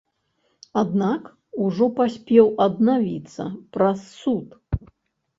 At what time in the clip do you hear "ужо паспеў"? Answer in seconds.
1.65-2.49